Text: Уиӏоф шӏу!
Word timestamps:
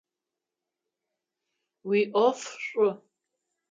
Уиӏоф 1.87 2.39
шӏу! 2.65 2.89